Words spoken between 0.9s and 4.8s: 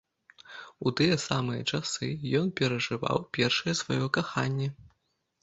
тыя самыя часы ён перажываў першае сваё каханне.